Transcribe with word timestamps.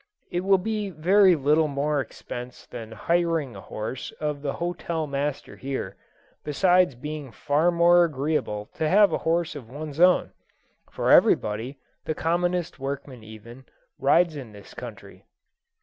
It 0.31 0.39
will 0.43 0.57
be 0.57 0.89
very 0.89 1.35
little 1.35 1.67
more 1.67 2.01
expense 2.01 2.65
than 2.65 2.91
hiring 2.91 3.55
a 3.55 3.61
horse 3.61 4.09
of 4.19 4.41
the 4.41 4.53
hotel 4.53 5.05
master 5.05 5.55
here, 5.57 5.95
besides 6.43 6.95
being 6.95 7.31
far 7.31 7.69
more 7.69 8.03
agreeable 8.05 8.67
to 8.73 8.89
have 8.89 9.13
a 9.13 9.19
horse 9.29 9.55
of 9.55 9.69
one's 9.69 9.99
own; 9.99 10.31
for 10.89 11.11
everybody, 11.11 11.77
the 12.05 12.15
commonest 12.15 12.79
workman 12.79 13.23
even, 13.23 13.65
rides 13.99 14.35
in 14.35 14.53
this 14.53 14.73
country. 14.73 15.23